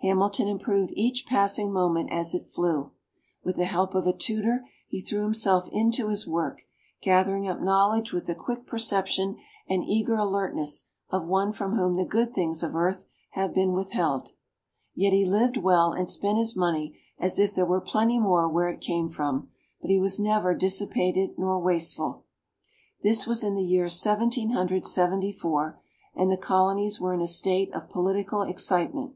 [0.00, 2.90] Hamilton improved each passing moment as it flew;
[3.44, 6.62] with the help of a tutor he threw himself into his work,
[7.00, 9.36] gathering up knowledge with the quick perception
[9.68, 14.30] and eager alertness of one from whom the good things of earth have been withheld.
[14.96, 18.70] Yet he lived well and spent his money as if there were plenty more where
[18.70, 19.48] it came from;
[19.80, 22.24] but he was never dissipated nor wasteful.
[23.04, 25.80] This was in the year Seventeen Hundred Seventy four,
[26.16, 29.14] and the Colonies were in a state of political excitement.